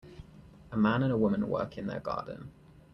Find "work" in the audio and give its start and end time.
1.47-1.77